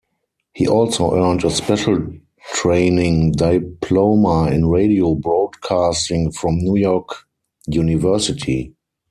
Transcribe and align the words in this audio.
He 0.55 0.67
also 0.67 1.13
earned 1.13 1.43
a 1.43 1.51
special 1.51 1.99
training 2.55 3.33
diploma 3.33 4.49
in 4.49 4.65
radio 4.65 5.13
broadcasting 5.13 6.31
from 6.31 6.55
New 6.57 6.75
York 6.77 7.27
University. 7.67 8.73